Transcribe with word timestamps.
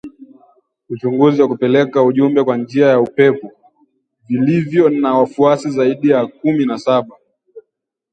uchunguzi 0.89 1.41
wa 1.41 1.47
kupeleka 1.47 2.03
ujumbe 2.03 2.43
kwa 2.43 2.57
njia 2.57 2.87
yaupepo 2.87 3.51
vilivyo 4.27 4.89
na 4.89 5.13
wafuasi 5.13 5.69
zaidi 5.69 6.09
ya 6.09 6.27
kumi 6.27 6.65
na 6.65 6.77
saba 6.77 7.15